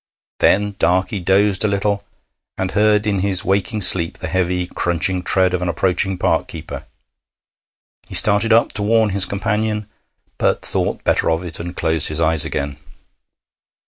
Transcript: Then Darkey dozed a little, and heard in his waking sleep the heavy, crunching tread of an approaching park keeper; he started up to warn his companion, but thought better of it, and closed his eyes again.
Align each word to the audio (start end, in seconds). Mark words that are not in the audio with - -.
Then 0.39 0.71
Darkey 0.79 1.23
dozed 1.23 1.63
a 1.63 1.67
little, 1.67 2.01
and 2.57 2.71
heard 2.71 3.05
in 3.05 3.19
his 3.19 3.45
waking 3.45 3.81
sleep 3.81 4.17
the 4.17 4.27
heavy, 4.29 4.65
crunching 4.65 5.21
tread 5.21 5.53
of 5.53 5.61
an 5.61 5.69
approaching 5.69 6.17
park 6.17 6.47
keeper; 6.47 6.87
he 8.07 8.15
started 8.15 8.51
up 8.51 8.71
to 8.73 8.81
warn 8.81 9.11
his 9.11 9.27
companion, 9.27 9.87
but 10.39 10.63
thought 10.65 11.03
better 11.03 11.29
of 11.29 11.43
it, 11.43 11.59
and 11.59 11.75
closed 11.77 12.07
his 12.07 12.19
eyes 12.19 12.45
again. 12.45 12.77